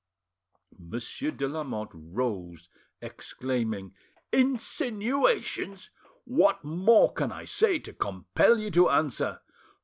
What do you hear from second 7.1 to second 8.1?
can I say to